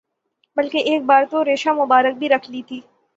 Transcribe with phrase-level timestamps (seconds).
[0.57, 2.79] بلکہ ایک بار تو ریشہ مبارک بھی رکھ لی تھی